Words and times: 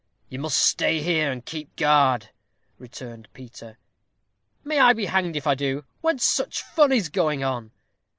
"You 0.29 0.39
must 0.39 0.57
stay 0.57 0.99
here, 0.99 1.31
and 1.31 1.45
keep 1.45 1.75
guard," 1.75 2.31
returned 2.79 3.27
Peter. 3.33 3.77
"May 4.63 4.79
I 4.79 4.93
be 4.93 5.05
hanged 5.05 5.35
if 5.35 5.45
I 5.45 5.53
do, 5.53 5.85
when 5.99 6.17
such 6.17 6.63
fun 6.63 6.91
is 6.91 7.07
going 7.07 7.43
on." 7.43 7.69